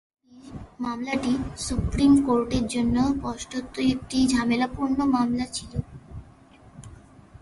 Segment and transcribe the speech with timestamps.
[0.79, 1.31] মামলাটি
[1.57, 5.73] সুপ্রীম কোর্টের জন্য স্পষ্টতই একটি ঝামেলাপূর্ণ মামলা ছিল।